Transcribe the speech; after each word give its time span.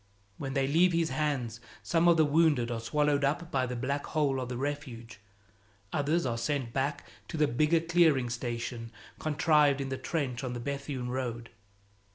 When 0.39 0.55
they 0.55 0.65
leave 0.65 0.93
his 0.93 1.11
hands, 1.11 1.59
some 1.83 2.07
of 2.07 2.17
the 2.17 2.25
wounded 2.25 2.71
are 2.71 2.79
swallowed 2.79 3.23
up 3.23 3.51
by 3.51 3.67
the 3.67 3.75
black 3.75 4.07
hole 4.07 4.41
of 4.41 4.49
the 4.49 4.57
Refuge; 4.57 5.19
others 5.93 6.25
are 6.25 6.39
sent 6.39 6.73
back 6.73 7.05
to 7.27 7.37
the 7.37 7.47
bigger 7.47 7.79
clearing 7.81 8.31
station 8.31 8.91
contrived 9.19 9.79
in 9.79 9.89
the 9.89 9.99
trench 9.99 10.43
on 10.43 10.53
the 10.53 10.59
Bethune 10.59 11.09
road. 11.09 11.51